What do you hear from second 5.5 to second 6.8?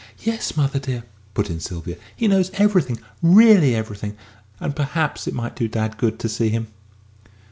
do dad good to see him."